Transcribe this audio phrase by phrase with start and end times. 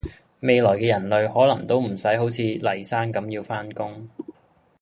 [0.39, 4.09] 未來既人類可能都唔洗好似黎生咁要返工